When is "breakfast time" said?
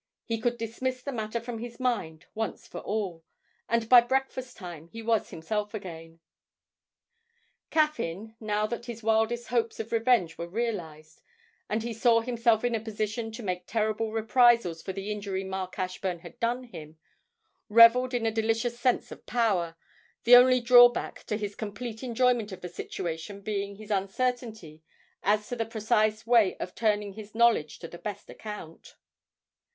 4.01-4.87